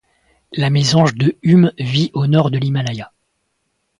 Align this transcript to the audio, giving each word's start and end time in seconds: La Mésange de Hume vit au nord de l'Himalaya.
La 0.51 0.71
Mésange 0.71 1.13
de 1.13 1.37
Hume 1.43 1.71
vit 1.77 2.09
au 2.15 2.25
nord 2.25 2.49
de 2.49 2.57
l'Himalaya. 2.57 3.11